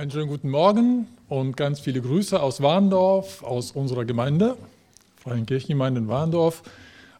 [0.00, 4.56] Einen schönen guten Morgen und ganz viele Grüße aus Warndorf, aus unserer Gemeinde,
[5.22, 6.62] Freien Kirchengemeinde in Warndorf.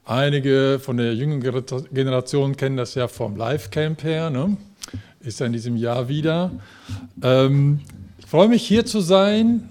[0.07, 1.63] Einige von der jüngeren
[1.93, 4.57] Generation kennen das ja vom Live-Camp her, ne?
[5.21, 6.53] ist ja in diesem Jahr wieder.
[7.23, 7.81] Ähm,
[8.19, 9.69] ich freue mich hier zu sein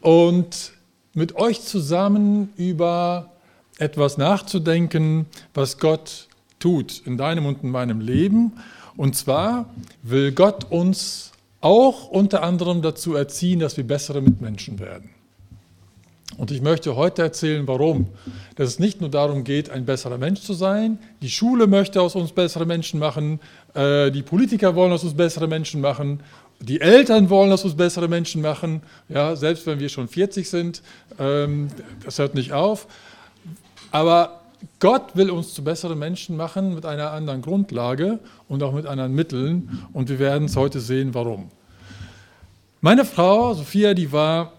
[0.00, 0.70] und
[1.14, 3.32] mit euch zusammen über
[3.78, 6.28] etwas nachzudenken, was Gott
[6.60, 8.52] tut in deinem und in meinem Leben.
[8.96, 9.68] Und zwar
[10.04, 11.31] will Gott uns
[11.62, 15.10] auch unter anderem dazu erziehen, dass wir bessere Mitmenschen werden.
[16.38, 18.08] Und ich möchte heute erzählen, warum.
[18.56, 20.98] Dass es nicht nur darum geht, ein besserer Mensch zu sein.
[21.20, 23.40] Die Schule möchte aus uns bessere Menschen machen.
[23.74, 26.20] Äh, die Politiker wollen aus uns bessere Menschen machen.
[26.60, 28.82] Die Eltern wollen aus uns bessere Menschen machen.
[29.08, 30.82] Ja, selbst wenn wir schon 40 sind,
[31.18, 31.68] ähm,
[32.04, 32.86] das hört nicht auf.
[33.90, 34.41] Aber
[34.80, 39.14] Gott will uns zu besseren Menschen machen mit einer anderen Grundlage und auch mit anderen
[39.14, 39.86] Mitteln.
[39.92, 41.48] Und wir werden es heute sehen, warum.
[42.80, 44.52] Meine Frau, Sophia, die war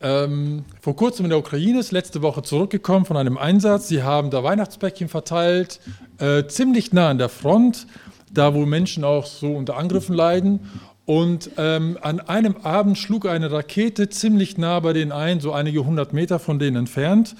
[0.00, 3.88] ähm, vor kurzem in der Ukraine, ist letzte Woche zurückgekommen von einem Einsatz.
[3.88, 5.80] Sie haben da Weihnachtspäckchen verteilt,
[6.18, 7.86] äh, ziemlich nah an der Front,
[8.32, 10.60] da wo Menschen auch so unter Angriffen leiden.
[11.06, 15.84] Und ähm, an einem Abend schlug eine Rakete ziemlich nah bei denen ein, so einige
[15.84, 17.36] hundert Meter von denen entfernt.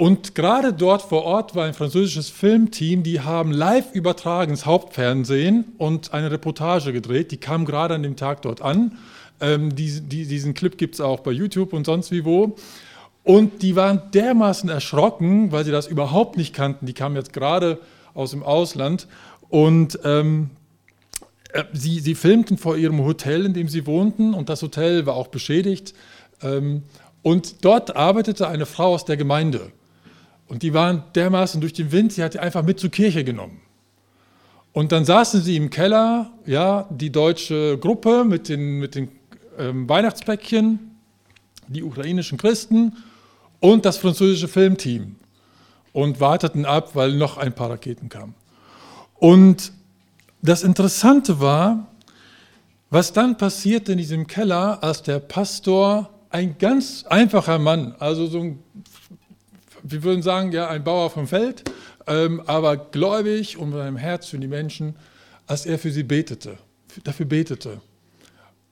[0.00, 5.74] Und gerade dort vor Ort war ein französisches Filmteam, die haben live übertragen ins Hauptfernsehen
[5.76, 7.32] und eine Reportage gedreht.
[7.32, 8.96] Die kam gerade an dem Tag dort an.
[9.42, 12.56] Ähm, die, die, diesen Clip gibt es auch bei YouTube und sonst wie wo.
[13.24, 16.86] Und die waren dermaßen erschrocken, weil sie das überhaupt nicht kannten.
[16.86, 17.78] Die kamen jetzt gerade
[18.14, 19.06] aus dem Ausland
[19.50, 20.48] und ähm,
[21.52, 25.16] äh, sie, sie filmten vor ihrem Hotel, in dem sie wohnten und das Hotel war
[25.16, 25.92] auch beschädigt.
[26.42, 26.84] Ähm,
[27.20, 29.72] und dort arbeitete eine Frau aus der Gemeinde.
[30.50, 33.60] Und die waren dermaßen durch den Wind, sie hat die einfach mit zur Kirche genommen.
[34.72, 39.12] Und dann saßen sie im Keller, ja, die deutsche Gruppe mit den, mit den
[39.58, 40.96] ähm, Weihnachtspäckchen,
[41.68, 42.96] die ukrainischen Christen
[43.60, 45.14] und das französische Filmteam
[45.92, 48.34] und warteten ab, weil noch ein paar Raketen kamen.
[49.20, 49.70] Und
[50.42, 51.86] das Interessante war,
[52.90, 58.40] was dann passierte in diesem Keller, als der Pastor, ein ganz einfacher Mann, also so
[58.40, 58.58] ein
[59.82, 61.64] wir würden sagen, ja, ein Bauer vom Feld,
[62.06, 64.96] ähm, aber gläubig und mit einem Herz für die Menschen,
[65.46, 66.58] als er für sie betete,
[67.04, 67.80] dafür betete.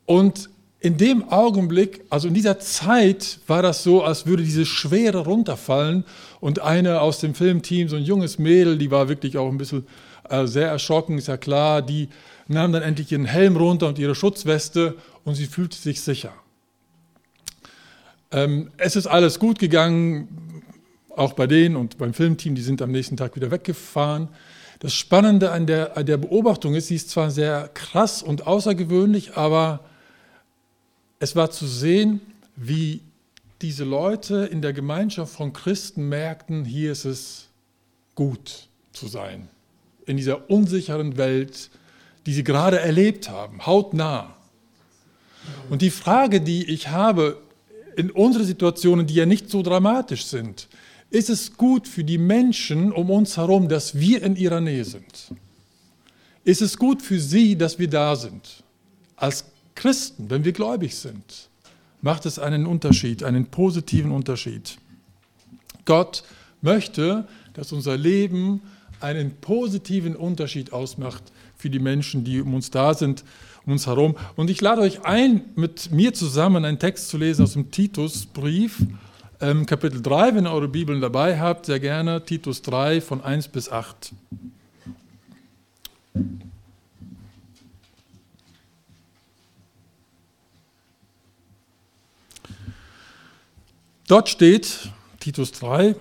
[0.06, 5.18] Und in dem Augenblick, also in dieser Zeit, war das so, als würde diese Schwere
[5.18, 6.04] runterfallen
[6.40, 9.86] und eine aus dem Filmteam, so ein junges Mädel, die war wirklich auch ein bisschen
[10.28, 12.08] äh, sehr erschrocken, ist ja klar, die
[12.46, 16.32] nahm dann endlich ihren Helm runter und ihre Schutzweste und sie fühlte sich sicher.
[18.30, 20.57] Ähm, es ist alles gut gegangen,
[21.18, 24.28] auch bei denen und beim Filmteam, die sind am nächsten Tag wieder weggefahren.
[24.80, 29.36] Das Spannende an der, an der Beobachtung ist, sie ist zwar sehr krass und außergewöhnlich,
[29.36, 29.80] aber
[31.18, 32.20] es war zu sehen,
[32.54, 33.00] wie
[33.60, 37.48] diese Leute in der Gemeinschaft von Christen merkten, hier ist es
[38.14, 39.48] gut zu sein.
[40.06, 41.70] In dieser unsicheren Welt,
[42.26, 44.36] die sie gerade erlebt haben, hautnah.
[45.70, 47.40] Und die Frage, die ich habe
[47.96, 50.68] in unsere Situationen, die ja nicht so dramatisch sind,
[51.10, 55.32] ist es gut für die Menschen um uns herum, dass wir in ihrer Nähe sind?
[56.44, 58.62] Ist es gut für sie, dass wir da sind?
[59.16, 61.48] Als Christen, wenn wir gläubig sind,
[62.00, 64.76] macht es einen Unterschied, einen positiven Unterschied.
[65.84, 66.24] Gott
[66.60, 68.60] möchte, dass unser Leben
[69.00, 71.22] einen positiven Unterschied ausmacht
[71.56, 73.24] für die Menschen, die um uns da sind,
[73.64, 74.16] um uns herum.
[74.36, 78.82] Und ich lade euch ein, mit mir zusammen einen Text zu lesen aus dem Titusbrief
[79.40, 83.48] ähm, Kapitel 3, wenn ihr eure Bibeln dabei habt, sehr gerne Titus 3 von 1
[83.48, 84.12] bis 8.
[94.08, 94.90] Dort steht,
[95.20, 95.94] Titus 3,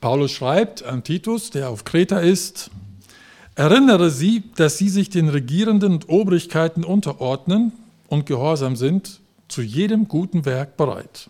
[0.00, 2.70] Paulus schreibt an Titus, der auf Kreta ist,
[3.56, 7.72] erinnere sie, dass sie sich den Regierenden und Obrigkeiten unterordnen
[8.08, 11.28] und gehorsam sind, zu jedem guten Werk bereit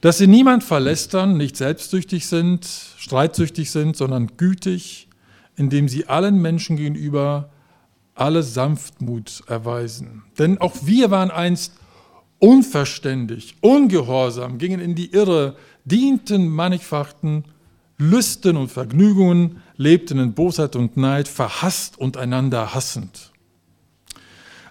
[0.00, 2.66] dass sie niemand verlästern, nicht selbstsüchtig sind,
[2.96, 5.08] streitsüchtig sind, sondern gütig,
[5.56, 7.50] indem sie allen Menschen gegenüber
[8.14, 10.22] alle Sanftmut erweisen.
[10.38, 11.74] Denn auch wir waren einst
[12.38, 17.44] unverständig, ungehorsam, gingen in die Irre, dienten mannigfachen
[17.98, 23.29] Lüsten und Vergnügungen, lebten in Bosheit und Neid, verhasst und einander hassend.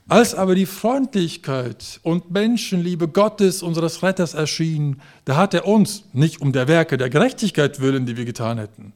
[0.10, 6.42] Als aber die Freundlichkeit und Menschenliebe Gottes, unseres Retters, erschien, da hat er uns, nicht
[6.42, 8.94] um der Werke der Gerechtigkeit willen, die wir getan hätten,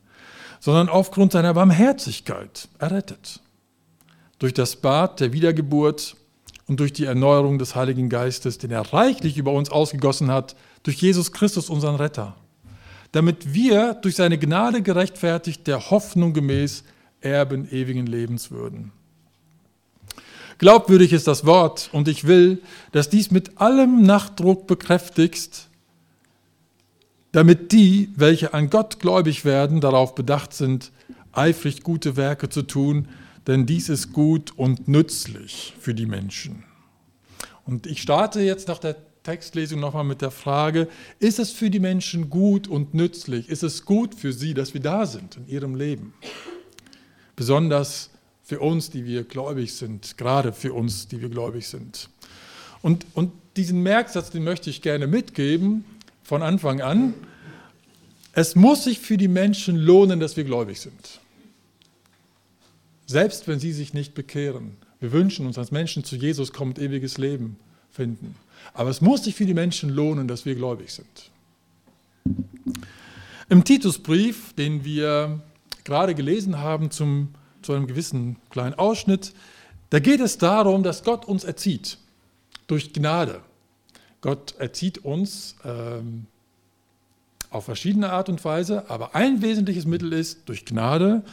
[0.59, 3.41] sondern aufgrund seiner Barmherzigkeit errettet.
[4.39, 6.15] Durch das Bad der Wiedergeburt
[6.65, 10.97] und durch die Erneuerung des Heiligen Geistes, den er reichlich über uns ausgegossen hat, durch
[10.97, 12.35] Jesus Christus, unseren Retter,
[13.11, 16.83] damit wir durch seine Gnade gerechtfertigt der Hoffnung gemäß
[17.21, 18.91] Erben ewigen Lebens würden.
[20.63, 22.61] Glaubwürdig ist das Wort und ich will,
[22.93, 25.67] dass dies mit allem Nachdruck bekräftigst,
[27.33, 30.93] damit die, welche an Gott gläubig werden, darauf bedacht sind,
[31.33, 33.09] eifrig gute Werke zu tun,
[33.45, 36.63] denn dies ist gut und nützlich für die Menschen.
[37.65, 40.87] Und ich starte jetzt nach der Textlesung nochmal mit der Frage,
[41.19, 43.49] ist es für die Menschen gut und nützlich?
[43.49, 46.13] Ist es gut für sie, dass wir da sind in ihrem Leben?
[47.35, 48.12] Besonders
[48.43, 52.09] für uns, die wir gläubig sind, gerade für uns, die wir gläubig sind.
[52.81, 55.85] Und, und diesen Merksatz, den möchte ich gerne mitgeben
[56.23, 57.13] von Anfang an.
[58.33, 61.21] Es muss sich für die Menschen lohnen, dass wir gläubig sind.
[63.05, 64.75] Selbst wenn sie sich nicht bekehren.
[64.99, 67.57] Wir wünschen uns als Menschen zu Jesus kommt ewiges Leben
[67.91, 68.35] finden.
[68.73, 71.31] Aber es muss sich für die Menschen lohnen, dass wir gläubig sind.
[73.49, 75.41] Im Titusbrief, den wir
[75.83, 79.33] gerade gelesen haben zum, zu einem gewissen kleinen Ausschnitt,
[79.89, 81.97] da geht es darum, dass Gott uns erzieht
[82.67, 83.41] durch Gnade.
[84.21, 86.25] Gott erzieht uns ähm,
[87.49, 91.23] auf verschiedene Art und Weise, aber ein wesentliches Mittel ist durch Gnade.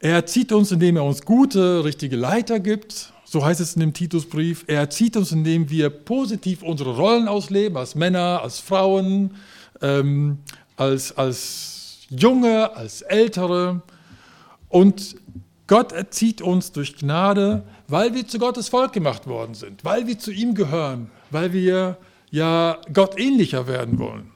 [0.00, 3.94] Er erzieht uns, indem er uns gute, richtige Leiter gibt, so heißt es in dem
[3.94, 4.64] Titusbrief.
[4.66, 9.36] Er erzieht uns, indem wir positiv unsere Rollen ausleben, als Männer, als Frauen,
[9.80, 10.38] ähm,
[10.76, 13.82] als, als Junge, als Ältere.
[14.70, 15.16] Und
[15.66, 20.18] Gott erzieht uns durch Gnade, weil wir zu Gottes Volk gemacht worden sind, weil wir
[20.18, 21.98] zu ihm gehören, weil wir
[22.30, 24.30] ja Gott ähnlicher werden wollen.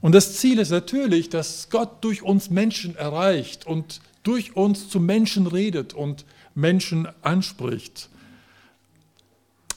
[0.00, 5.00] Und das Ziel ist natürlich, dass Gott durch uns Menschen erreicht und durch uns zu
[5.00, 8.08] Menschen redet und Menschen anspricht.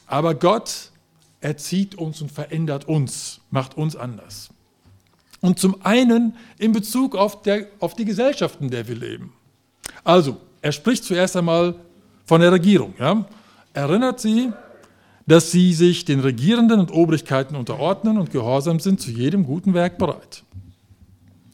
[0.08, 0.92] Aber Gott
[1.40, 4.50] erzieht uns und verändert uns, macht uns anders.
[5.40, 9.34] Und zum einen in Bezug auf, der, auf die Gesellschaft, in der wir leben.
[10.04, 11.76] Also, er spricht zuerst einmal
[12.26, 12.94] von der Regierung.
[13.00, 13.26] Ja?
[13.74, 14.52] Erinnert sie,
[15.28, 19.98] dass sie sich den Regierenden und Obrigkeiten unterordnen und gehorsam sind zu jedem guten Werk
[19.98, 20.44] bereit.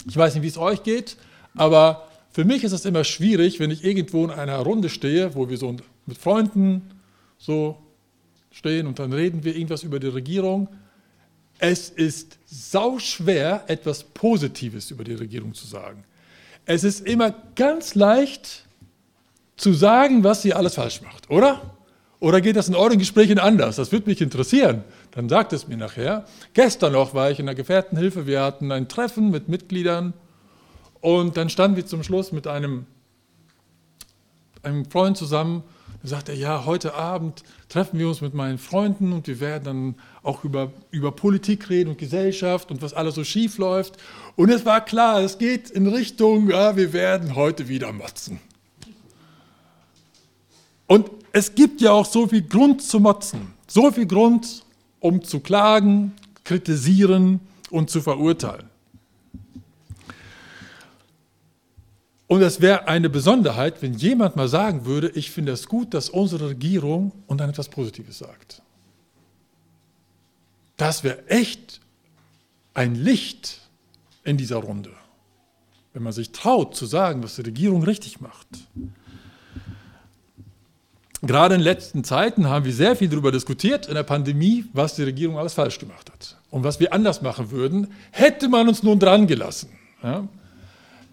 [0.07, 1.17] Ich weiß nicht, wie es euch geht,
[1.55, 5.49] aber für mich ist es immer schwierig, wenn ich irgendwo in einer Runde stehe, wo
[5.49, 6.81] wir so mit Freunden
[7.38, 7.77] so
[8.51, 10.69] stehen und dann reden wir irgendwas über die Regierung.
[11.59, 16.03] Es ist sauschwer, etwas Positives über die Regierung zu sagen.
[16.69, 18.66] Es ist immer ganz leicht
[19.56, 21.78] zu sagen, was sie alles falsch macht, oder?
[22.19, 23.78] Oder geht das in euren Gesprächen anders?
[23.78, 24.84] Das würde mich interessieren.
[25.12, 26.25] Dann sagt es mir nachher.
[26.54, 28.28] Gestern noch war ich in der Gefährtenhilfe.
[28.28, 30.14] Wir hatten ein Treffen mit Mitgliedern
[31.00, 32.86] und dann standen wir zum Schluss mit einem,
[34.62, 35.64] einem Freund zusammen
[36.01, 39.63] dann sagt er, ja, heute Abend treffen wir uns mit meinen Freunden und wir werden
[39.63, 43.97] dann auch über, über Politik reden und Gesellschaft und was alles so schief läuft.
[44.35, 48.39] Und es war klar, es geht in Richtung, ja, wir werden heute wieder motzen.
[50.85, 54.63] Und es gibt ja auch so viel Grund zu motzen, so viel Grund,
[54.99, 56.13] um zu klagen,
[56.44, 58.67] kritisieren und zu verurteilen.
[62.27, 66.09] Und es wäre eine Besonderheit, wenn jemand mal sagen würde, ich finde es gut, dass
[66.09, 68.62] unsere Regierung und dann etwas Positives sagt.
[70.75, 71.80] Das wäre echt
[72.73, 73.61] ein Licht
[74.23, 74.92] in dieser Runde,
[75.94, 78.47] wenn man sich traut zu sagen, was die Regierung richtig macht.
[81.23, 84.95] Gerade in den letzten Zeiten haben wir sehr viel darüber diskutiert in der Pandemie, was
[84.95, 88.83] die Regierung alles falsch gemacht hat und was wir anders machen würden, hätte man uns
[88.83, 89.69] nun dran gelassen.
[90.04, 90.28] Ja?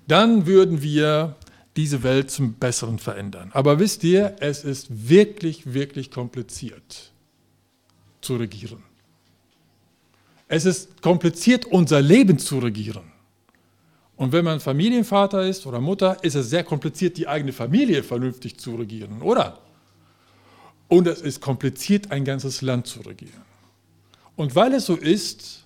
[0.07, 1.37] Dann würden wir
[1.77, 3.51] diese Welt zum Besseren verändern.
[3.53, 7.13] Aber wisst ihr, es ist wirklich, wirklich kompliziert
[8.21, 8.83] zu regieren.
[10.47, 13.13] Es ist kompliziert, unser Leben zu regieren.
[14.17, 18.59] Und wenn man Familienvater ist oder Mutter, ist es sehr kompliziert, die eigene Familie vernünftig
[18.59, 19.59] zu regieren, oder?
[20.87, 23.43] Und es ist kompliziert, ein ganzes Land zu regieren.
[24.37, 25.65] Und weil es so ist,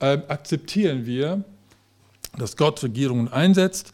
[0.00, 1.44] äh, akzeptieren wir,
[2.38, 3.92] dass Gott Regierungen einsetzt.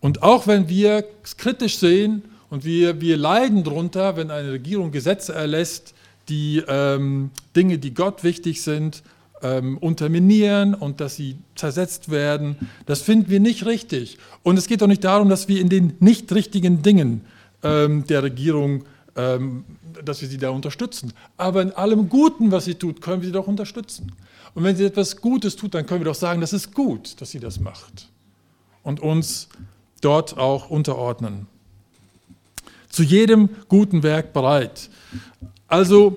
[0.00, 4.92] Und auch wenn wir es kritisch sehen und wir, wir leiden darunter, wenn eine Regierung
[4.92, 5.94] Gesetze erlässt,
[6.28, 9.02] die ähm, Dinge, die Gott wichtig sind,
[9.42, 14.18] ähm, unterminieren und dass sie zersetzt werden, das finden wir nicht richtig.
[14.42, 17.22] Und es geht auch nicht darum, dass wir in den nicht richtigen Dingen
[17.62, 18.84] ähm, der Regierung,
[19.16, 21.12] dass wir sie da unterstützen.
[21.38, 24.12] Aber in allem Guten, was sie tut, können wir sie doch unterstützen.
[24.54, 27.30] Und wenn sie etwas Gutes tut, dann können wir doch sagen, das ist gut, dass
[27.30, 28.08] sie das macht.
[28.82, 29.48] Und uns
[30.02, 31.46] dort auch unterordnen.
[32.90, 34.90] Zu jedem guten Werk bereit.
[35.66, 36.16] Also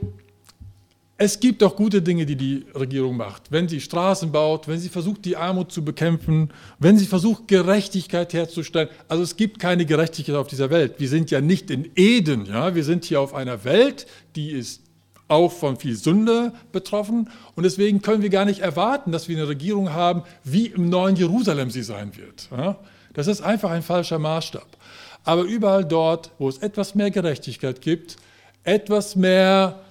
[1.22, 3.52] es gibt auch gute Dinge, die die Regierung macht.
[3.52, 6.50] Wenn sie Straßen baut, wenn sie versucht, die Armut zu bekämpfen,
[6.80, 8.88] wenn sie versucht, Gerechtigkeit herzustellen.
[9.10, 10.96] Also es gibt keine Gerechtigkeit auf dieser Welt.
[10.98, 12.46] Wir sind ja nicht in Eden.
[12.46, 12.74] Ja?
[12.74, 14.08] Wir sind hier auf einer Welt,
[14.38, 14.82] die ist
[15.28, 17.30] auch von viel Sünde betroffen.
[17.54, 21.18] Und deswegen können wir gar nicht erwarten, dass wir eine Regierung haben, wie im neuen
[21.18, 22.48] Jerusalem sie sein wird.
[22.50, 22.78] Ja?
[23.14, 24.78] Das ist einfach ein falscher Maßstab.
[25.26, 28.16] Aber überall dort, wo es etwas mehr Gerechtigkeit gibt,
[28.64, 29.82] etwas mehr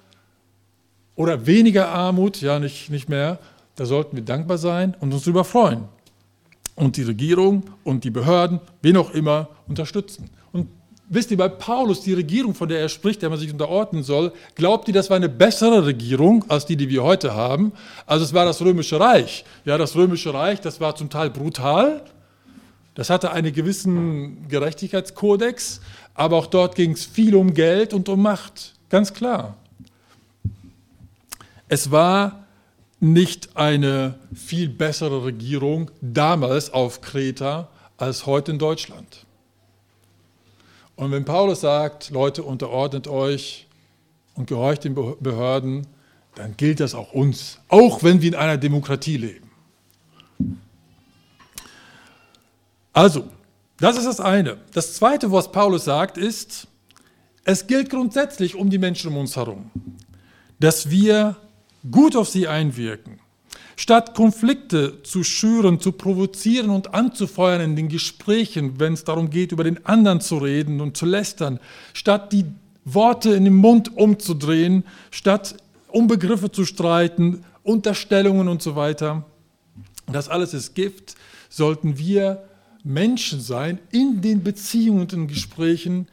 [1.19, 3.41] oder weniger Armut, ja nicht, nicht mehr,
[3.75, 5.85] da sollten wir dankbar sein und uns darüber freuen.
[6.77, 10.31] Und die Regierung und die Behörden, wen auch immer, unterstützen.
[10.53, 10.69] Und
[11.09, 14.33] wisst ihr, bei Paulus, die Regierung, von der er spricht, der man sich unterordnen soll,
[14.55, 17.73] glaubt ihr, das war eine bessere Regierung als die, die wir heute haben?
[18.07, 19.45] Also es war das Römische Reich.
[19.65, 22.05] Ja, das Römische Reich, das war zum Teil brutal.
[22.95, 25.81] Das hatte einen gewissen Gerechtigkeitskodex,
[26.15, 28.75] aber auch dort ging es viel um Geld und um Macht.
[28.89, 29.57] Ganz klar.
[31.69, 32.47] Es war
[33.01, 39.27] nicht eine viel bessere Regierung damals auf Kreta als heute in Deutschland.
[40.97, 43.67] Und wenn Paulus sagt, Leute, unterordnet euch
[44.35, 45.87] und gehorcht den Behörden,
[46.35, 49.51] dann gilt das auch uns, auch wenn wir in einer Demokratie leben.
[52.93, 53.29] Also,
[53.79, 54.59] das ist das eine.
[54.73, 56.67] Das zweite, was Paulus sagt, ist,
[57.45, 59.71] es gilt grundsätzlich um die Menschen um uns herum,
[60.59, 61.37] dass wir
[61.91, 63.21] gut auf sie einwirken.
[63.77, 69.53] Statt Konflikte zu schüren, zu provozieren und anzufeuern in den Gesprächen, wenn es darum geht,
[69.53, 71.61] über den anderen zu reden und zu lästern,
[71.95, 72.45] statt die
[72.85, 75.57] Worte in den Mund umzudrehen, statt
[75.89, 79.25] um Begriffe zu streiten, Unterstellungen und so weiter,
[80.11, 81.15] das alles ist Gift,
[81.49, 82.49] sollten wir
[82.83, 86.09] Menschen sein in den Beziehungen und in Gesprächen,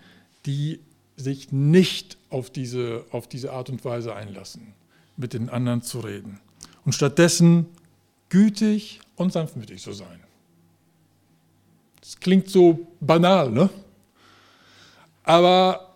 [0.45, 0.79] die
[1.17, 4.75] sich nicht auf diese, auf diese Art und Weise einlassen
[5.17, 6.39] mit den anderen zu reden
[6.85, 7.67] und stattdessen
[8.29, 10.19] gütig und sanftmütig zu sein.
[12.01, 13.69] Das klingt so banal, ne?
[15.23, 15.95] Aber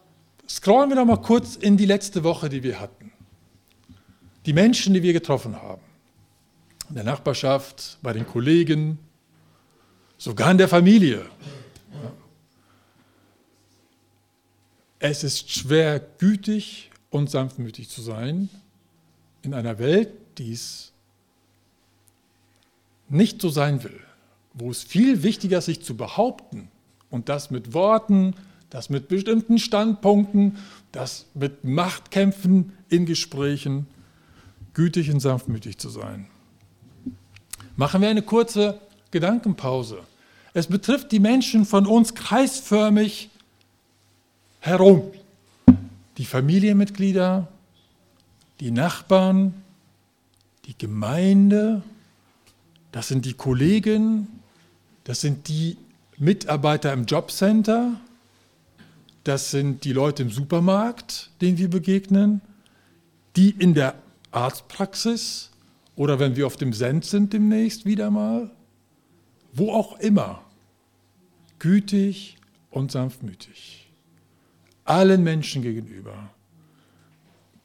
[0.50, 3.12] scrollen wir doch mal kurz in die letzte Woche, die wir hatten.
[4.46, 5.82] Die Menschen, die wir getroffen haben.
[6.90, 8.98] In der Nachbarschaft, bei den Kollegen,
[10.18, 11.26] sogar in der Familie.
[14.98, 18.50] Es ist schwer, gütig und sanftmütig zu sein,
[19.42, 20.92] in einer Welt, die es
[23.08, 24.00] nicht so sein will,
[24.54, 26.70] wo es viel wichtiger ist, sich zu behaupten
[27.10, 28.36] und das mit Worten,
[28.70, 30.58] das mit bestimmten Standpunkten,
[30.92, 33.88] das mit Machtkämpfen in Gesprächen,
[34.74, 36.28] gütig und sanftmütig zu sein.
[37.76, 38.80] Machen wir eine kurze
[39.12, 40.00] Gedankenpause.
[40.54, 43.30] Es betrifft die Menschen von uns kreisförmig
[44.60, 45.04] herum.
[46.18, 47.48] Die Familienmitglieder,
[48.60, 49.54] die Nachbarn,
[50.66, 51.82] die Gemeinde,
[52.92, 54.28] das sind die Kollegen,
[55.04, 55.78] das sind die
[56.18, 58.00] Mitarbeiter im Jobcenter,
[59.24, 62.42] das sind die Leute im Supermarkt, denen wir begegnen,
[63.36, 63.96] die in der
[64.32, 65.52] Arztpraxis
[65.96, 68.52] oder wenn wir auf dem Send sind demnächst wieder mal,
[69.54, 70.44] wo auch immer,
[71.60, 72.38] gütig
[72.70, 73.90] und sanftmütig,
[74.84, 76.30] allen Menschen gegenüber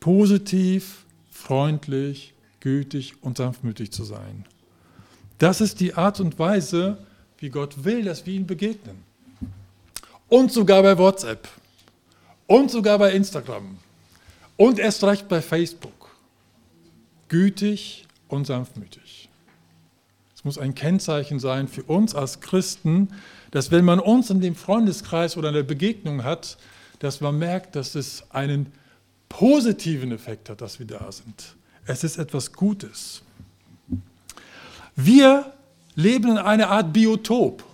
[0.04, 4.44] positiv, freundlich, gütig und sanftmütig zu sein.
[5.38, 6.99] Das ist die Art und Weise,
[7.38, 8.99] wie Gott will, dass wir ihm begegnen.
[10.28, 11.49] Und sogar bei WhatsApp.
[12.46, 13.78] Und sogar bei Instagram.
[14.58, 16.11] Und erst recht bei Facebook.
[17.28, 19.30] Gütig und sanftmütig.
[20.37, 23.08] Es muss ein Kennzeichen sein für uns als Christen,
[23.52, 26.58] dass wenn man uns in dem Freundeskreis oder in der Begegnung hat,
[26.99, 28.70] dass man merkt, dass es einen
[29.35, 31.57] positiven Effekt hat, dass wir da sind.
[31.87, 33.21] Es ist etwas Gutes.
[34.95, 35.53] Wir
[35.97, 37.64] leben in einer Art Biotop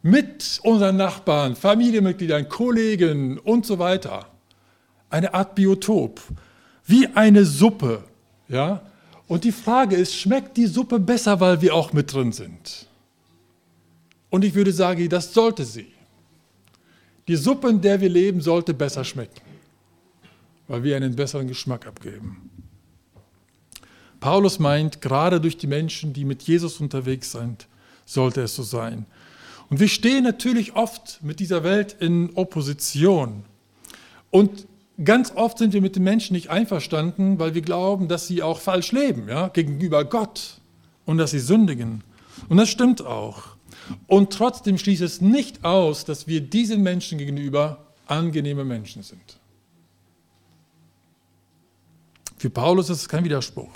[0.00, 4.26] mit unseren Nachbarn, Familienmitgliedern, Kollegen und so weiter.
[5.10, 6.18] Eine Art Biotop,
[6.86, 8.02] wie eine Suppe.
[8.48, 8.80] Ja?
[9.28, 12.86] Und die Frage ist, schmeckt die Suppe besser, weil wir auch mit drin sind?
[14.30, 15.92] Und ich würde sagen, das sollte sie.
[17.28, 19.49] Die Suppe, in der wir leben, sollte besser schmecken
[20.70, 22.48] weil wir einen besseren Geschmack abgeben.
[24.20, 27.66] Paulus meint, gerade durch die Menschen, die mit Jesus unterwegs sind,
[28.04, 29.04] sollte es so sein.
[29.68, 33.42] Und wir stehen natürlich oft mit dieser Welt in Opposition.
[34.30, 34.68] Und
[35.02, 38.60] ganz oft sind wir mit den Menschen nicht einverstanden, weil wir glauben, dass sie auch
[38.60, 40.60] falsch leben, ja, gegenüber Gott
[41.04, 42.04] und dass sie sündigen.
[42.48, 43.56] Und das stimmt auch.
[44.06, 49.39] Und trotzdem schließt es nicht aus, dass wir diesen Menschen gegenüber angenehme Menschen sind.
[52.40, 53.68] Für Paulus ist es kein Widerspruch.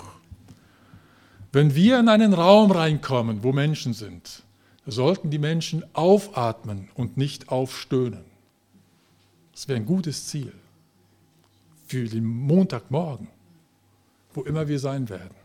[1.51, 4.41] Wenn wir in einen Raum reinkommen, wo Menschen sind,
[4.87, 8.25] sollten die Menschen aufatmen und nicht aufstöhnen.
[9.51, 10.51] Das wäre ein gutes Ziel
[11.85, 13.27] für den Montagmorgen,
[14.33, 15.35] wo immer wir sein werden.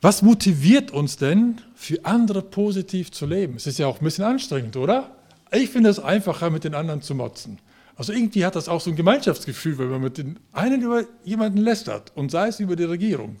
[0.00, 3.56] Was motiviert uns denn, für andere positiv zu leben?
[3.56, 5.10] Es ist ja auch ein bisschen anstrengend, oder?
[5.50, 7.58] Ich finde es einfacher, mit den anderen zu motzen.
[8.00, 11.58] Also irgendwie hat das auch so ein Gemeinschaftsgefühl, wenn man mit den einen über jemanden
[11.58, 13.36] lästert und sei es über die Regierung.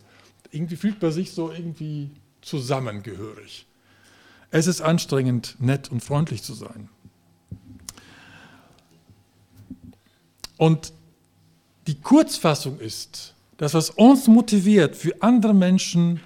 [0.50, 2.10] Irgendwie fühlt man sich so irgendwie
[2.42, 3.66] zusammengehörig.
[4.50, 6.90] Es ist anstrengend, nett und freundlich zu sein.
[10.58, 10.92] Und
[11.86, 16.20] die Kurzfassung ist, dass was uns motiviert, für andere Menschen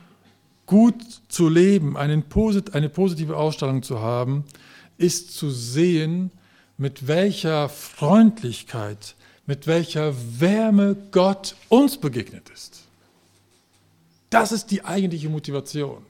[0.66, 4.42] gut zu leben, eine positive Ausstellung zu haben,
[4.98, 6.32] ist zu sehen,
[6.76, 9.14] mit welcher Freundlichkeit,
[9.46, 12.82] mit welcher Wärme Gott uns begegnet ist.
[14.30, 16.04] Das ist die eigentliche Motivation.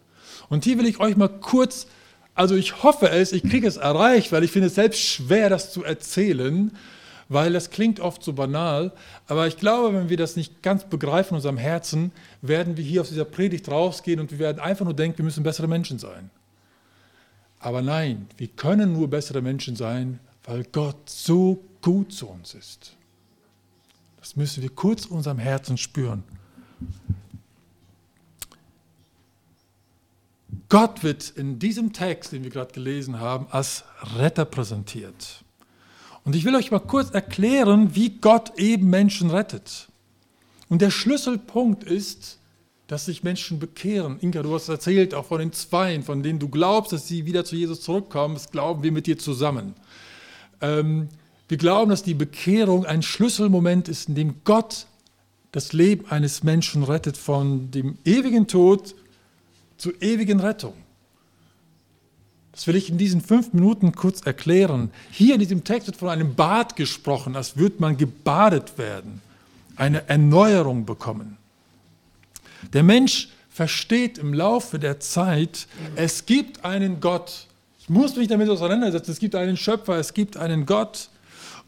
[0.48, 1.86] Und hier will ich euch mal kurz,
[2.34, 5.72] also ich hoffe es, ich kriege es erreicht, weil ich finde es selbst schwer, das
[5.72, 6.72] zu erzählen,
[7.28, 8.92] weil das klingt oft so banal,
[9.26, 13.00] aber ich glaube, wenn wir das nicht ganz begreifen in unserem Herzen, werden wir hier
[13.00, 16.30] aus dieser Predigt rausgehen und wir werden einfach nur denken, wir müssen bessere Menschen sein.
[17.60, 22.96] Aber nein, wir können nur bessere Menschen sein, weil Gott so gut zu uns ist.
[24.18, 26.24] Das müssen wir kurz unserem Herzen spüren.
[30.68, 33.84] Gott wird in diesem Text, den wir gerade gelesen haben, als
[34.16, 35.44] Retter präsentiert.
[36.24, 39.88] Und ich will euch mal kurz erklären, wie Gott eben Menschen rettet.
[40.68, 42.38] Und der Schlüsselpunkt ist,
[42.86, 44.18] dass sich Menschen bekehren.
[44.20, 47.44] Inka, du hast erzählt auch von den Zweien, von denen du glaubst, dass sie wieder
[47.44, 48.34] zu Jesus zurückkommen.
[48.34, 49.74] Das glauben wir mit dir zusammen.
[50.60, 51.08] Ähm,
[51.48, 54.86] wir glauben, dass die Bekehrung ein Schlüsselmoment ist, in dem Gott
[55.52, 58.94] das Leben eines Menschen rettet von dem ewigen Tod
[59.76, 60.74] zur ewigen Rettung.
[62.52, 64.90] Das will ich in diesen fünf Minuten kurz erklären.
[65.10, 69.20] Hier in diesem Text wird von einem Bad gesprochen, als würde man gebadet werden,
[69.76, 71.36] eine Erneuerung bekommen.
[72.72, 77.48] Der Mensch versteht im Laufe der Zeit, es gibt einen Gott.
[77.84, 79.12] Ich muss mich damit auseinandersetzen.
[79.12, 81.10] Es gibt einen Schöpfer, es gibt einen Gott.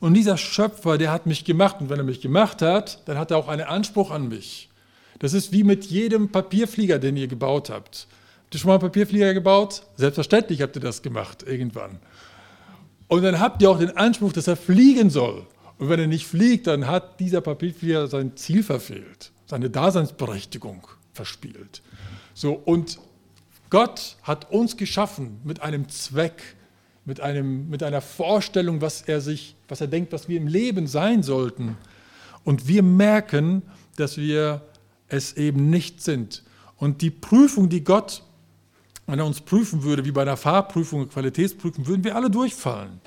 [0.01, 1.77] Und dieser Schöpfer, der hat mich gemacht.
[1.81, 4.69] Und wenn er mich gemacht hat, dann hat er auch einen Anspruch an mich.
[5.19, 8.07] Das ist wie mit jedem Papierflieger, den ihr gebaut habt.
[8.45, 9.83] Habt ihr schon mal einen Papierflieger gebaut?
[9.97, 11.99] Selbstverständlich habt ihr das gemacht, irgendwann.
[13.09, 15.47] Und dann habt ihr auch den Anspruch, dass er fliegen soll.
[15.79, 21.83] Und wenn er nicht fliegt, dann hat dieser Papierflieger sein Ziel verfehlt seine Daseinsberechtigung verspielt.
[22.35, 22.99] So, und
[23.71, 26.43] Gott hat uns geschaffen mit einem Zweck,
[27.05, 30.87] mit, einem, mit einer Vorstellung, was er sich, was er denkt, was wir im Leben
[30.87, 31.77] sein sollten.
[32.45, 33.63] Und wir merken,
[33.97, 34.63] dass wir
[35.09, 36.43] es eben nicht sind.
[36.77, 38.23] Und die Prüfung, die Gott,
[39.07, 43.01] wenn er uns prüfen würde, wie bei einer Fahrprüfung, Qualitätsprüfung, würden wir alle durchfallen.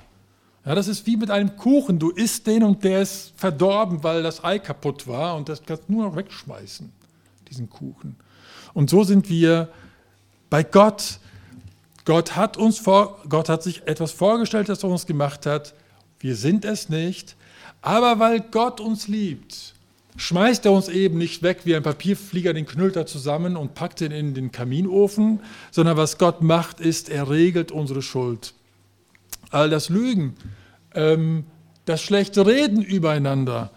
[0.66, 2.00] Ja, das ist wie mit einem Kuchen.
[2.00, 5.84] Du isst den und der ist verdorben, weil das Ei kaputt war und das kannst
[5.88, 6.92] du nur noch wegschmeißen,
[7.50, 8.16] diesen Kuchen.
[8.74, 9.70] Und so sind wir
[10.50, 11.20] bei Gott.
[12.06, 15.76] Gott hat, uns vor, Gott hat sich etwas vorgestellt, das er uns gemacht hat.
[16.20, 17.36] Wir sind es nicht.
[17.82, 19.76] Aber weil Gott uns liebt,
[20.18, 24.12] schmeißt er uns eben nicht weg wie ein Papierflieger den Knüllter zusammen und packt ihn
[24.12, 25.40] in den Kaminofen,
[25.72, 28.54] sondern was Gott macht, ist, er regelt unsere Schuld
[29.52, 30.36] all das Lügen,
[30.94, 31.46] ähm,
[31.86, 33.72] das schlechte Reden übereinander,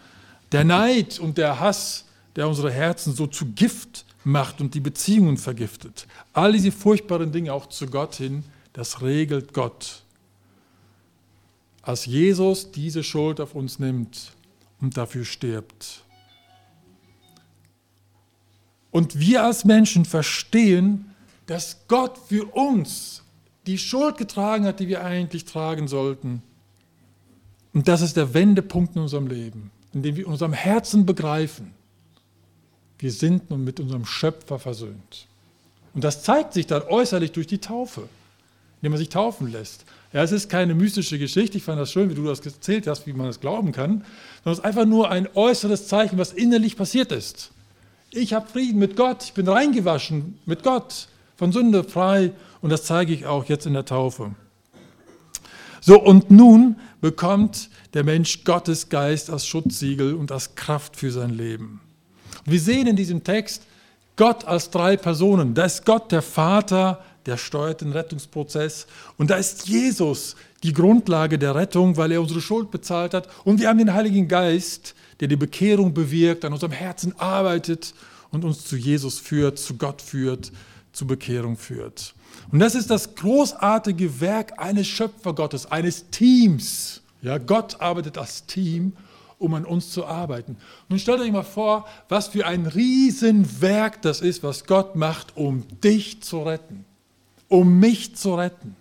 [0.51, 2.05] der Neid und der Hass,
[2.35, 6.07] der unsere Herzen so zu Gift macht und die Beziehungen vergiftet.
[6.33, 10.03] All diese furchtbaren Dinge auch zu Gott hin, das regelt Gott.
[11.81, 14.31] Als Jesus diese Schuld auf uns nimmt
[14.79, 16.03] und dafür stirbt.
[18.91, 21.13] Und wir als Menschen verstehen,
[21.47, 23.23] dass Gott für uns
[23.65, 26.41] die Schuld getragen hat, die wir eigentlich tragen sollten.
[27.73, 31.73] Und das ist der Wendepunkt in unserem Leben, in dem wir in unserem Herzen begreifen,
[32.99, 35.27] wir sind nun mit unserem Schöpfer versöhnt.
[35.93, 38.07] Und das zeigt sich dann äußerlich durch die Taufe,
[38.81, 39.85] indem man sich taufen lässt.
[40.11, 43.07] Ja, es ist keine mystische Geschichte, ich fand das schön, wie du das erzählt hast,
[43.07, 44.05] wie man das glauben kann,
[44.43, 47.51] sondern es ist einfach nur ein äußeres Zeichen, was innerlich passiert ist.
[48.11, 52.83] Ich habe Frieden mit Gott, ich bin reingewaschen mit Gott, von Sünde frei und das
[52.83, 54.35] zeige ich auch jetzt in der Taufe.
[55.81, 61.31] So, und nun bekommt der Mensch Gottes Geist als Schutzsiegel und als Kraft für sein
[61.31, 61.81] Leben.
[62.45, 63.63] Wir sehen in diesem Text
[64.15, 65.53] Gott als drei Personen.
[65.53, 68.85] Da ist Gott der Vater, der steuert den Rettungsprozess.
[69.17, 73.27] Und da ist Jesus die Grundlage der Rettung, weil er unsere Schuld bezahlt hat.
[73.43, 77.93] Und wir haben den Heiligen Geist, der die Bekehrung bewirkt, an unserem Herzen arbeitet
[78.31, 80.51] und uns zu Jesus führt, zu Gott führt,
[80.91, 82.13] zur Bekehrung führt.
[82.51, 87.01] Und das ist das großartige Werk eines Schöpfergottes, eines Teams.
[87.21, 88.93] Ja, Gott arbeitet als Team,
[89.43, 90.57] um an uns zu arbeiten.
[90.87, 95.65] Nun stellt euch mal vor, was für ein Riesenwerk das ist, was Gott macht, um
[95.83, 96.85] dich zu retten,
[97.49, 98.75] um mich zu retten.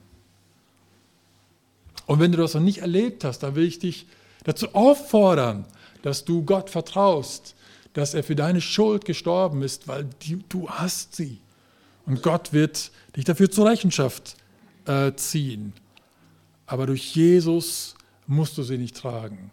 [2.06, 4.06] Und wenn du das noch nicht erlebt hast, dann will ich dich
[4.44, 5.64] dazu auffordern,
[6.02, 7.54] dass du Gott vertraust,
[7.92, 10.08] dass er für deine Schuld gestorben ist, weil
[10.48, 11.38] du hast sie.
[12.06, 14.36] Und Gott wird dich dafür zur Rechenschaft
[14.86, 15.72] äh, ziehen.
[16.66, 17.94] Aber durch Jesus
[18.26, 19.50] musst du sie nicht tragen.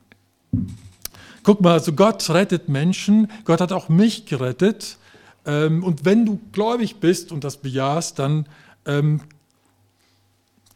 [1.49, 4.99] Guck mal, also Gott rettet Menschen, Gott hat auch mich gerettet.
[5.47, 8.45] Ähm, und wenn du gläubig bist und das bejahst, dann
[8.85, 9.21] ähm,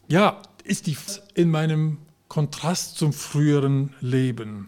[0.07, 0.97] ja, ist die
[1.35, 4.67] in meinem Kontrast zum früheren Leben.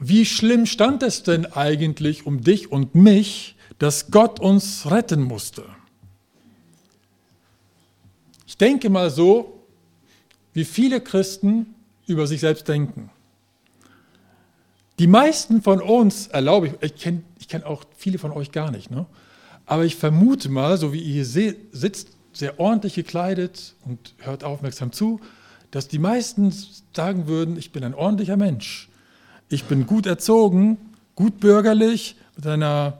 [0.00, 5.64] Wie schlimm stand es denn eigentlich um dich und mich, dass Gott uns retten musste?
[8.48, 9.62] Ich denke mal so,
[10.54, 11.66] wie viele Christen
[12.08, 13.11] über sich selbst denken.
[14.98, 18.70] Die meisten von uns, erlaube ich, ich kenne ich kenn auch viele von euch gar
[18.70, 19.06] nicht, ne?
[19.66, 24.92] aber ich vermute mal, so wie ihr hier sitzt, sehr ordentlich gekleidet und hört aufmerksam
[24.92, 25.20] zu,
[25.70, 26.52] dass die meisten
[26.94, 28.88] sagen würden, ich bin ein ordentlicher Mensch.
[29.48, 30.78] Ich bin gut erzogen,
[31.14, 32.98] gut bürgerlich, mit, einer,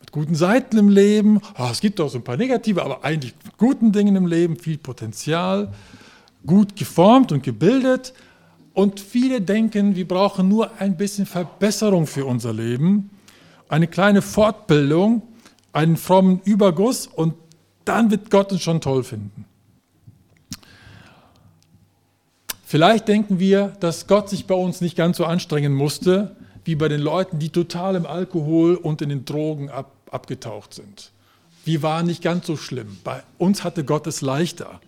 [0.00, 1.40] mit guten Seiten im Leben.
[1.58, 4.78] Oh, es gibt auch so ein paar negative, aber eigentlich guten Dingen im Leben, viel
[4.78, 5.72] Potenzial,
[6.46, 8.12] gut geformt und gebildet.
[8.76, 13.08] Und viele denken, wir brauchen nur ein bisschen Verbesserung für unser Leben,
[13.70, 15.22] eine kleine Fortbildung,
[15.72, 17.32] einen frommen Überguss und
[17.86, 19.46] dann wird Gott uns schon toll finden.
[22.66, 26.36] Vielleicht denken wir, dass Gott sich bei uns nicht ganz so anstrengen musste,
[26.66, 31.12] wie bei den Leuten, die total im Alkohol und in den Drogen ab, abgetaucht sind.
[31.64, 32.98] Wir waren nicht ganz so schlimm.
[33.04, 34.82] Bei uns hatte Gott es leichter.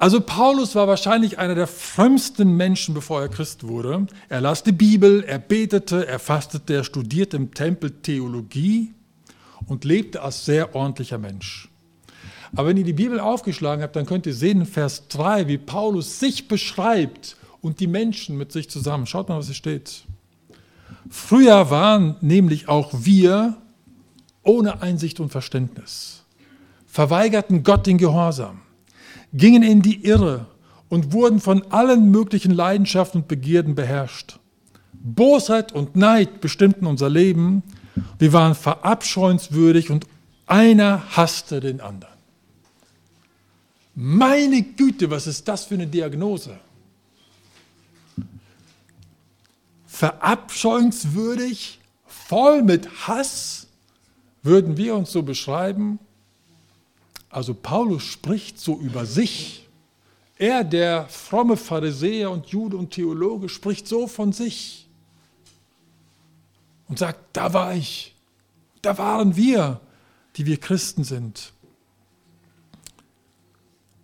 [0.00, 4.06] Also Paulus war wahrscheinlich einer der frömmsten Menschen, bevor er Christ wurde.
[4.28, 8.94] Er las die Bibel, er betete, er fastete, er studierte im Tempel Theologie
[9.66, 11.68] und lebte als sehr ordentlicher Mensch.
[12.54, 15.58] Aber wenn ihr die Bibel aufgeschlagen habt, dann könnt ihr sehen in Vers 3, wie
[15.58, 19.04] Paulus sich beschreibt und die Menschen mit sich zusammen.
[19.04, 20.04] Schaut mal, was hier steht.
[21.10, 23.56] Früher waren nämlich auch wir
[24.44, 26.22] ohne Einsicht und Verständnis,
[26.86, 28.60] verweigerten Gott den Gehorsam
[29.32, 30.46] gingen in die Irre
[30.88, 34.38] und wurden von allen möglichen Leidenschaften und Begierden beherrscht.
[34.92, 37.62] Bosheit und Neid bestimmten unser Leben.
[38.18, 40.06] Wir waren verabscheuenswürdig und
[40.46, 42.14] einer hasste den anderen.
[43.94, 46.58] Meine Güte, was ist das für eine Diagnose?
[49.86, 53.66] Verabscheuenswürdig, voll mit Hass,
[54.42, 55.98] würden wir uns so beschreiben?
[57.30, 59.68] Also Paulus spricht so über sich.
[60.36, 64.88] Er, der fromme Pharisäer und Jude und Theologe, spricht so von sich
[66.88, 68.14] und sagt, da war ich,
[68.82, 69.80] da waren wir,
[70.36, 71.52] die wir Christen sind.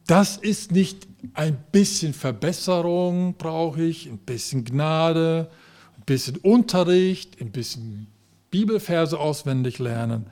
[0.06, 5.50] Das ist nicht ein bisschen Verbesserung brauche ich, ein bisschen Gnade,
[5.96, 8.08] ein bisschen Unterricht, ein bisschen
[8.50, 10.26] Bibelverse auswendig lernen,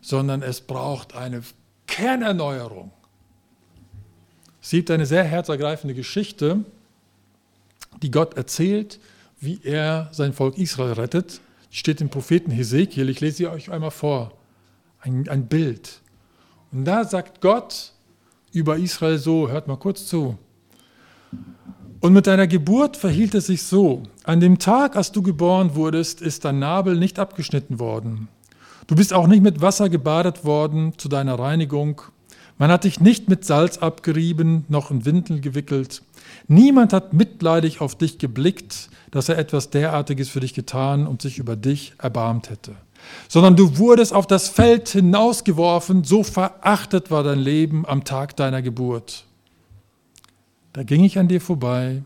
[0.00, 1.42] sondern es braucht eine
[1.88, 2.92] Kernerneuerung.
[4.62, 6.64] Es gibt eine sehr herzergreifende Geschichte,
[8.02, 9.00] die Gott erzählt,
[9.40, 11.40] wie er sein Volk Israel rettet.
[11.72, 13.08] Die steht im Propheten Hesekiel.
[13.08, 14.32] Ich lese sie euch einmal vor.
[15.00, 16.00] Ein, ein Bild.
[16.70, 17.92] Und da sagt Gott
[18.52, 20.38] über Israel so, hört mal kurz zu.
[22.00, 24.02] Und mit deiner Geburt verhielt es sich so.
[24.24, 28.28] An dem Tag, als du geboren wurdest, ist dein Nabel nicht abgeschnitten worden.
[28.88, 32.00] Du bist auch nicht mit Wasser gebadet worden zu deiner Reinigung.
[32.56, 36.02] Man hat dich nicht mit Salz abgerieben, noch in Windel gewickelt.
[36.48, 41.38] Niemand hat mitleidig auf dich geblickt, dass er etwas derartiges für dich getan und sich
[41.38, 42.76] über dich erbarmt hätte.
[43.28, 48.62] Sondern du wurdest auf das Feld hinausgeworfen, so verachtet war dein Leben am Tag deiner
[48.62, 49.26] Geburt.
[50.72, 52.02] Da ging ich an dir vorbei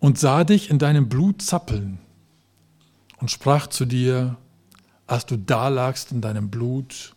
[0.00, 1.98] und sah dich in deinem Blut zappeln
[3.20, 4.36] und sprach zu dir,
[5.06, 7.14] als du da lagst in deinem Blut,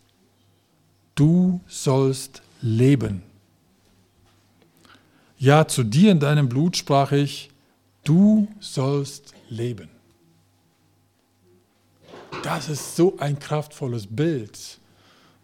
[1.14, 3.22] du sollst leben.
[5.38, 7.50] Ja, zu dir in deinem Blut sprach ich,
[8.04, 9.88] du sollst leben.
[12.42, 14.78] Das ist so ein kraftvolles Bild,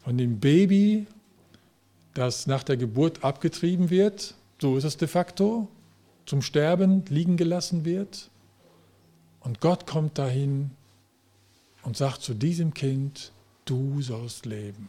[0.05, 1.07] von dem Baby,
[2.13, 5.69] das nach der Geburt abgetrieben wird, so ist es de facto,
[6.27, 8.31] zum Sterben liegen gelassen wird.
[9.41, 10.71] Und Gott kommt dahin
[11.85, 13.33] und sagt zu diesem Kind,
[13.65, 14.89] du sollst leben.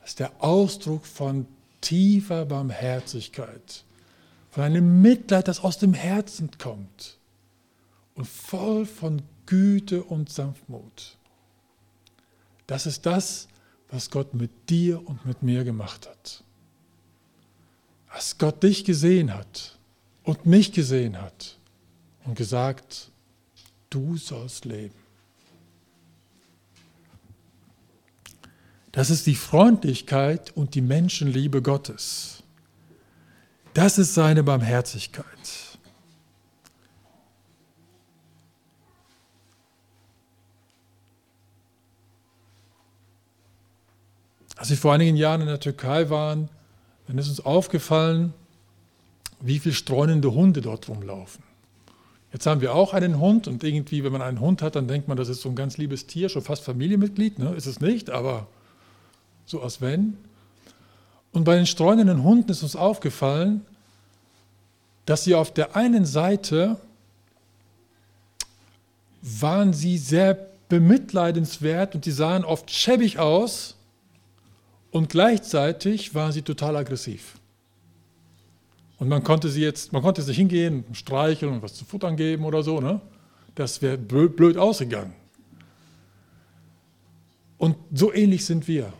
[0.00, 1.46] Das ist der Ausdruck von
[1.80, 3.84] tiefer Barmherzigkeit,
[4.50, 7.18] von einem Mitleid, das aus dem Herzen kommt
[8.14, 11.16] und voll von Güte und Sanftmut.
[12.66, 13.48] Das ist das,
[13.90, 16.44] was Gott mit dir und mit mir gemacht hat.
[18.08, 19.78] Als Gott dich gesehen hat
[20.24, 21.58] und mich gesehen hat
[22.24, 23.10] und gesagt,
[23.88, 25.07] du sollst leben.
[28.92, 32.42] Das ist die Freundlichkeit und die Menschenliebe Gottes.
[33.74, 35.24] Das ist seine Barmherzigkeit.
[44.56, 46.48] Als wir vor einigen Jahren in der Türkei waren,
[47.06, 48.34] dann ist uns aufgefallen,
[49.40, 51.44] wie viele streunende Hunde dort rumlaufen.
[52.32, 55.08] Jetzt haben wir auch einen Hund und irgendwie, wenn man einen Hund hat, dann denkt
[55.08, 57.38] man, das ist so ein ganz liebes Tier, schon fast Familienmitglied.
[57.38, 57.54] Ne?
[57.54, 58.48] Ist es nicht, aber
[59.48, 60.16] so als wenn.
[61.32, 63.64] Und bei den streunenden Hunden ist uns aufgefallen,
[65.06, 66.76] dass sie auf der einen Seite
[69.22, 73.76] waren sie sehr bemitleidenswert und die sahen oft schäbig aus
[74.90, 77.38] und gleichzeitig waren sie total aggressiv.
[78.98, 82.44] Und man konnte sie jetzt, man konnte sich hingehen, streicheln und was zu futtern geben
[82.44, 83.00] oder so, ne?
[83.54, 85.14] Das wäre blöd ausgegangen.
[87.56, 88.92] Und so ähnlich sind wir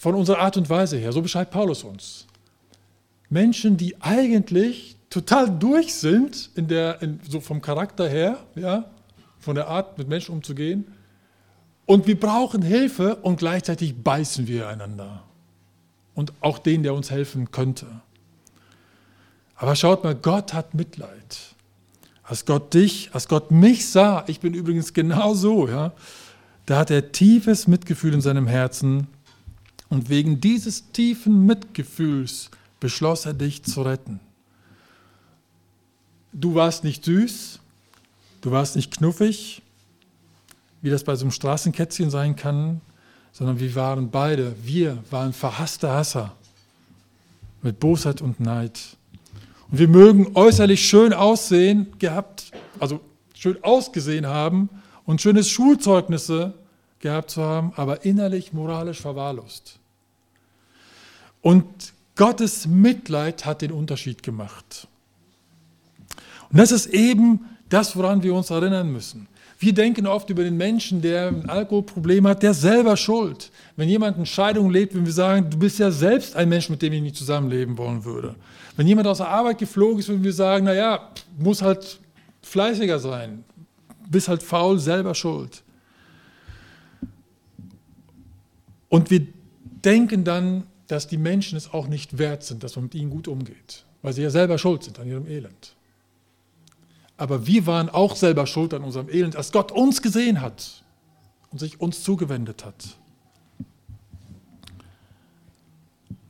[0.00, 1.12] von unserer Art und Weise her.
[1.12, 2.26] So beschreibt Paulus uns.
[3.28, 8.86] Menschen, die eigentlich total durch sind, in der, in, so vom Charakter her, ja,
[9.40, 10.86] von der Art, mit Menschen umzugehen.
[11.84, 15.22] Und wir brauchen Hilfe und gleichzeitig beißen wir einander.
[16.14, 17.84] Und auch den, der uns helfen könnte.
[19.54, 21.54] Aber schaut mal, Gott hat Mitleid.
[22.22, 25.92] Als Gott dich, als Gott mich sah, ich bin übrigens genau so, ja,
[26.64, 29.06] da hat er tiefes Mitgefühl in seinem Herzen
[29.90, 34.20] und wegen dieses tiefen Mitgefühls beschloss er dich zu retten.
[36.32, 37.58] Du warst nicht süß,
[38.40, 39.62] du warst nicht knuffig,
[40.80, 42.80] wie das bei so einem Straßenkätzchen sein kann,
[43.32, 46.34] sondern wir waren beide, wir waren verhasste Hasser
[47.62, 48.96] mit Bosheit und Neid.
[49.70, 53.00] Und wir mögen äußerlich schön aussehen gehabt, also
[53.34, 54.68] schön ausgesehen haben
[55.04, 56.54] und schöne Schulzeugnisse
[57.00, 59.79] gehabt zu haben, aber innerlich moralisch verwahrlost.
[61.42, 61.64] Und
[62.16, 64.86] Gottes Mitleid hat den Unterschied gemacht.
[66.50, 69.28] Und das ist eben das, woran wir uns erinnern müssen.
[69.58, 73.50] Wir denken oft über den Menschen, der ein Alkoholproblem hat, der selber schuld.
[73.76, 76.80] Wenn jemand eine Scheidung lebt, wenn wir sagen, du bist ja selbst ein Mensch, mit
[76.80, 78.34] dem ich nicht zusammenleben wollen würde.
[78.76, 82.00] Wenn jemand aus der Arbeit geflogen ist, würden wir sagen, naja, muss halt
[82.42, 83.44] fleißiger sein,
[84.08, 85.62] bist halt faul, selber schuld.
[88.88, 89.26] Und wir
[89.84, 93.28] denken dann, dass die Menschen es auch nicht wert sind, dass man mit ihnen gut
[93.28, 95.74] umgeht, weil sie ja selber schuld sind an ihrem Elend.
[97.16, 100.82] Aber wir waren auch selber schuld an unserem Elend, als Gott uns gesehen hat
[101.50, 102.96] und sich uns zugewendet hat.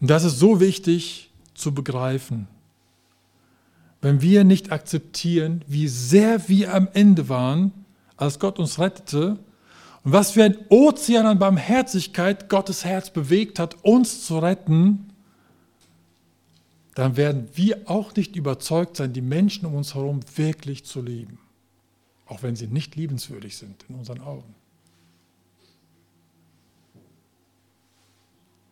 [0.00, 2.48] Und das ist so wichtig zu begreifen.
[4.02, 7.72] Wenn wir nicht akzeptieren, wie sehr wir am Ende waren,
[8.16, 9.38] als Gott uns rettete,
[10.02, 15.12] und was für ein Ozean an Barmherzigkeit Gottes Herz bewegt hat, uns zu retten,
[16.94, 21.38] dann werden wir auch nicht überzeugt sein, die Menschen um uns herum wirklich zu lieben.
[22.26, 24.54] Auch wenn sie nicht liebenswürdig sind in unseren Augen.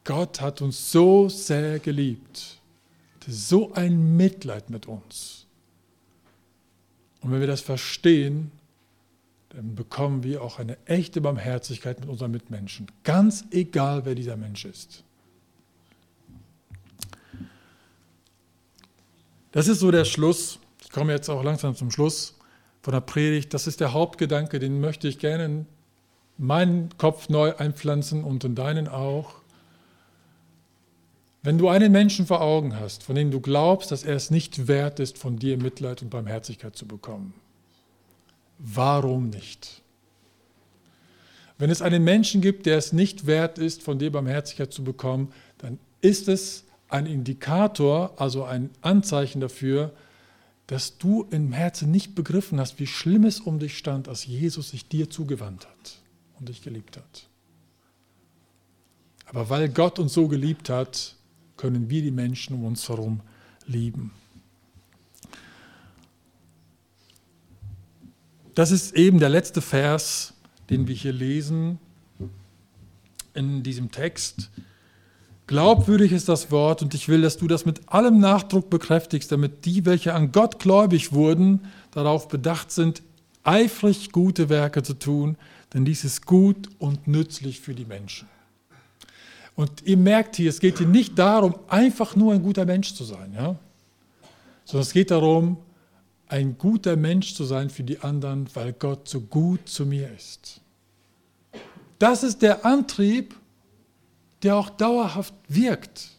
[0.04, 2.58] Gott hat uns so sehr geliebt,
[3.26, 5.46] so ein Mitleid mit uns.
[7.20, 8.50] Und wenn wir das verstehen,
[9.50, 12.86] dann bekommen wir auch eine echte Barmherzigkeit mit unseren Mitmenschen.
[13.04, 15.04] Ganz egal, wer dieser Mensch ist.
[19.52, 20.58] Das ist so der Schluss.
[20.82, 22.34] Ich komme jetzt auch langsam zum Schluss
[22.82, 23.54] von der Predigt.
[23.54, 25.66] Das ist der Hauptgedanke, den möchte ich gerne in
[26.36, 29.36] meinen Kopf neu einpflanzen und in deinen auch.
[31.42, 34.68] Wenn du einen Menschen vor Augen hast, von dem du glaubst, dass er es nicht
[34.68, 37.32] wert ist, von dir Mitleid und Barmherzigkeit zu bekommen,
[38.58, 39.82] Warum nicht?
[41.58, 45.32] Wenn es einen Menschen gibt, der es nicht wert ist, von dir Barmherzigkeit zu bekommen,
[45.58, 49.92] dann ist es ein Indikator, also ein Anzeichen dafür,
[50.68, 54.70] dass du im Herzen nicht begriffen hast, wie schlimm es um dich stand, als Jesus
[54.70, 55.98] sich dir zugewandt hat
[56.38, 57.26] und dich geliebt hat.
[59.26, 61.16] Aber weil Gott uns so geliebt hat,
[61.56, 63.20] können wir die Menschen um uns herum
[63.66, 64.12] lieben.
[68.58, 70.34] Das ist eben der letzte Vers,
[70.68, 71.78] den wir hier lesen
[73.32, 74.50] in diesem Text.
[75.46, 79.64] Glaubwürdig ist das Wort und ich will, dass du das mit allem Nachdruck bekräftigst, damit
[79.64, 83.04] die, welche an Gott gläubig wurden, darauf bedacht sind,
[83.44, 85.36] eifrig gute Werke zu tun,
[85.72, 88.26] denn dies ist gut und nützlich für die Menschen.
[89.54, 93.04] Und ihr merkt hier, es geht hier nicht darum, einfach nur ein guter Mensch zu
[93.04, 93.54] sein, ja?
[94.64, 95.58] sondern es geht darum,
[96.28, 100.60] ein guter Mensch zu sein für die anderen, weil Gott so gut zu mir ist.
[101.98, 103.34] Das ist der Antrieb,
[104.42, 106.10] der auch dauerhaft wirkt.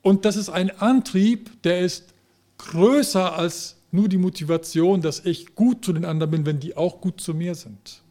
[0.00, 2.12] Und das ist ein Antrieb, der ist
[2.58, 7.00] größer als nur die Motivation, dass ich gut zu den anderen bin, wenn die auch
[7.00, 8.02] gut zu mir sind.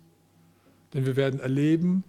[0.94, 2.04] Denn wir werden erleben,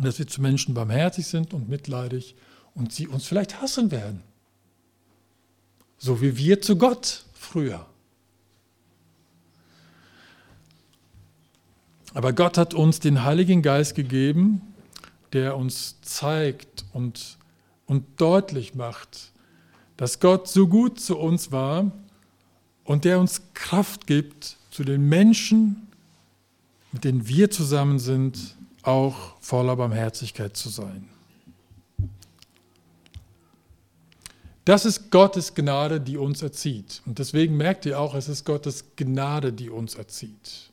[0.00, 2.34] dass wir zu Menschen barmherzig sind und mitleidig
[2.74, 4.22] und sie uns vielleicht hassen werden.
[5.98, 7.86] So wie wir zu Gott früher.
[12.14, 14.62] Aber Gott hat uns den Heiligen Geist gegeben,
[15.32, 17.36] der uns zeigt und,
[17.86, 19.32] und deutlich macht,
[19.96, 21.92] dass Gott so gut zu uns war
[22.84, 25.88] und der uns Kraft gibt, zu den Menschen,
[26.92, 31.08] mit denen wir zusammen sind, auch voller Barmherzigkeit zu sein.
[34.66, 37.00] Das ist Gottes Gnade, die uns erzieht.
[37.06, 40.72] Und deswegen merkt ihr auch, es ist Gottes Gnade, die uns erzieht.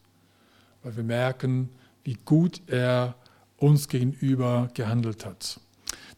[0.82, 1.70] Weil wir merken,
[2.04, 3.14] wie gut er
[3.58, 5.60] uns gegenüber gehandelt hat.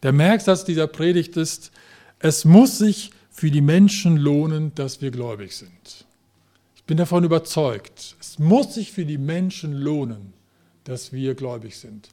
[0.03, 1.71] Der Merksatz dieser Predigt ist,
[2.19, 6.05] es muss sich für die Menschen lohnen, dass wir gläubig sind.
[6.77, 10.31] Ich bin davon überzeugt, es muss sich für die Menschen lohnen,
[10.85, 12.07] dass wir gläubig sind.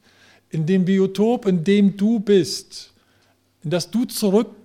[0.51, 2.93] In dem Biotop, in dem du bist,
[3.63, 4.07] in das du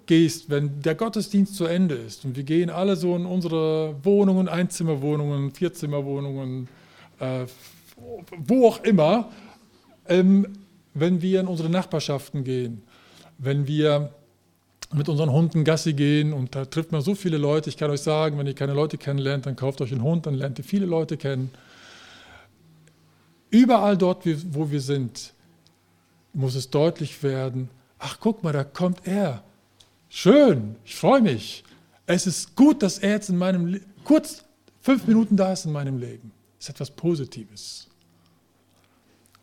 [0.07, 2.25] zurückgehst, wenn der Gottesdienst zu Ende ist.
[2.25, 6.67] Und wir gehen alle so in unsere Wohnungen, Einzimmerwohnungen, Vierzimmerwohnungen,
[7.19, 7.45] äh,
[8.37, 9.29] wo auch immer
[10.07, 10.47] ähm,
[10.93, 12.81] wenn wir in unsere Nachbarschaften gehen,
[13.37, 14.13] wenn wir
[14.93, 17.69] mit unseren Hunden Gassi gehen und da trifft man so viele Leute.
[17.69, 20.33] Ich kann euch sagen, wenn ihr keine Leute kennenlernt, dann kauft euch einen Hund, dann
[20.33, 21.51] lernt ihr viele Leute kennen.
[23.49, 25.33] Überall dort, wo wir sind,
[26.33, 29.43] muss es deutlich werden, ach guck mal, da kommt er.
[30.09, 31.63] Schön, ich freue mich.
[32.05, 34.43] Es ist gut, dass er jetzt in meinem Leben, kurz
[34.81, 36.31] fünf Minuten da ist in meinem Leben.
[36.57, 37.87] Das ist etwas Positives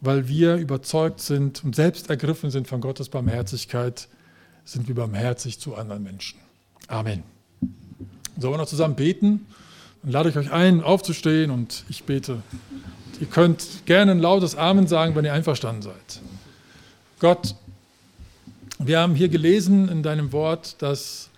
[0.04, 4.08] weil wir überzeugt sind und selbst ergriffen sind von Gottes Barmherzigkeit,
[4.64, 6.38] sind wir barmherzig zu anderen Menschen.
[6.88, 7.22] Amen.
[8.38, 9.46] Sollen wir noch zusammen beten?
[10.02, 12.42] Dann lade ich euch ein, aufzustehen und ich bete.
[13.20, 16.20] Ihr könnt gerne ein lautes Amen sagen, wenn ihr einverstanden seid.
[17.20, 17.54] Gott,
[18.86, 21.30] wir haben hier gelesen in deinem Wort, dass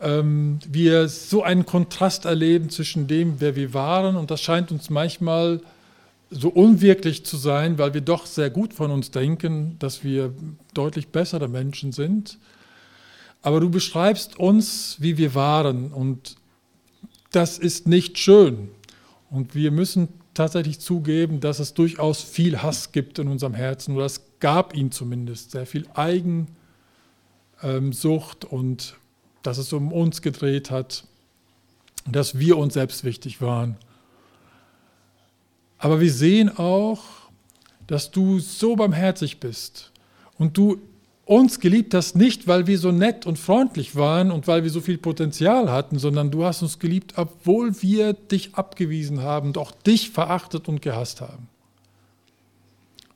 [0.00, 4.90] ähm, wir so einen Kontrast erleben zwischen dem, wer wir waren, und das scheint uns
[4.90, 5.60] manchmal
[6.30, 10.34] so unwirklich zu sein, weil wir doch sehr gut von uns denken, dass wir
[10.74, 12.38] deutlich bessere Menschen sind.
[13.40, 16.36] Aber du beschreibst uns, wie wir waren und
[17.30, 18.68] das ist nicht schön.
[19.30, 24.06] Und wir müssen tatsächlich zugeben, dass es durchaus viel Hass gibt in unserem Herzen, oder
[24.06, 26.44] es gab ihn zumindest, sehr viel Eigensucht
[28.44, 28.96] und
[29.42, 31.04] dass es um uns gedreht hat,
[32.06, 33.76] dass wir uns selbst wichtig waren.
[35.78, 37.02] Aber wir sehen auch,
[37.86, 39.92] dass du so barmherzig bist
[40.38, 40.80] und du
[41.24, 44.80] uns geliebt hast, nicht weil wir so nett und freundlich waren und weil wir so
[44.80, 49.72] viel Potenzial hatten, sondern du hast uns geliebt, obwohl wir dich abgewiesen haben und auch
[49.72, 51.48] dich verachtet und gehasst haben.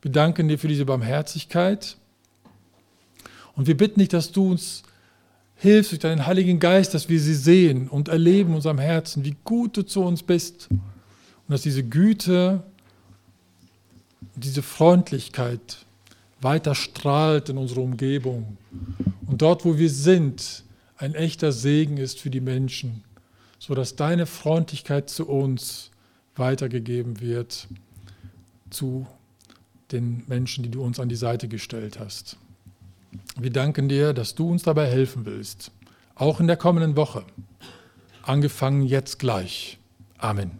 [0.02, 1.96] Wir danken dir für diese Barmherzigkeit
[3.54, 4.82] und wir bitten dich, dass du uns
[5.54, 9.36] hilfst durch deinen Heiligen Geist, dass wir sie sehen und erleben in unserem Herzen, wie
[9.44, 10.80] gut du zu uns bist und
[11.48, 12.64] dass diese Güte,
[14.34, 15.86] diese Freundlichkeit
[16.40, 18.56] weiter strahlt in unserer Umgebung.
[19.28, 20.64] Und dort, wo wir sind,
[20.96, 23.04] ein echter Segen ist für die Menschen,
[23.60, 25.92] sodass deine Freundlichkeit zu uns
[26.34, 27.68] weitergegeben wird
[28.70, 29.06] zu
[29.92, 32.36] den Menschen, die du uns an die Seite gestellt hast.
[33.38, 35.70] Wir danken dir, dass du uns dabei helfen willst,
[36.14, 37.24] auch in der kommenden Woche,
[38.22, 39.78] angefangen jetzt gleich.
[40.18, 40.52] Amen.